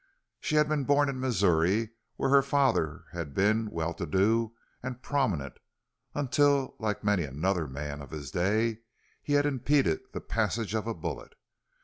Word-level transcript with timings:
She 0.39 0.55
had 0.55 0.67
been 0.67 0.83
born 0.83 1.09
in 1.09 1.19
Missouri, 1.19 1.91
where 2.15 2.31
her 2.31 2.41
father 2.41 3.03
had 3.11 3.35
been 3.35 3.69
well 3.69 3.93
to 3.93 4.07
do 4.07 4.55
and 4.81 4.99
prominent, 4.99 5.59
until, 6.15 6.75
like 6.79 7.03
many 7.03 7.21
another 7.21 7.67
man 7.67 8.01
of 8.01 8.09
his 8.09 8.31
day, 8.31 8.79
he 9.21 9.33
had 9.33 9.45
impeded 9.45 9.99
the 10.11 10.19
passage 10.19 10.73
of 10.73 10.87
a 10.87 10.95
bullet. 10.95 11.33